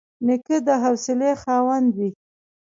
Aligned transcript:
نیکه 0.25 0.57
د 0.65 0.69
حوصلې 0.83 1.31
خاوند 1.41 1.89
وي. 1.97 2.09